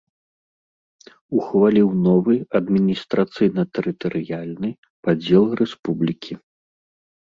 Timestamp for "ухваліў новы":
1.39-2.35